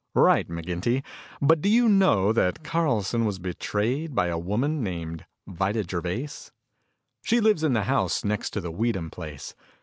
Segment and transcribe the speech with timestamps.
[0.15, 1.03] "Right, McGinty.
[1.43, 6.49] But do you know that Carlson was betrayed by a woman named Vida Gervais?
[7.21, 9.53] She lives in the house next to the Weedham place.